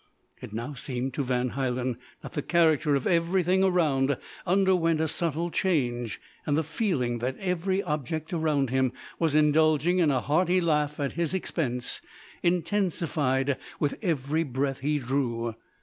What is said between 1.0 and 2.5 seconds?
to Van Hielen that the